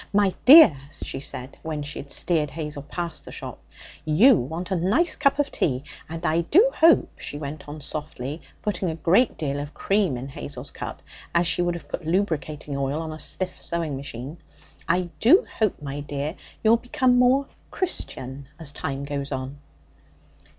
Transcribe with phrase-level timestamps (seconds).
[0.11, 3.63] 'My dear,' she said, when she had steered Hazel past the shop,
[4.03, 5.83] 'you want a nice cup of tea.
[6.09, 10.27] And I do hope,' she went on softly, putting a great deal of cream in
[10.27, 11.03] Hazel's cup
[11.35, 14.37] as she would have put lubricating oil on a stiff sewing machine
[14.87, 16.33] 'I do hope, my dear,
[16.63, 19.59] you'll become more Christian as time goes on.'